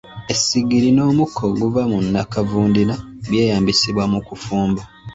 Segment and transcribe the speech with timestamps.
[0.33, 2.93] Essigiri n'omukka oguva mu nnakavundira
[3.25, 4.81] by'eyambisibwa mu kufumba.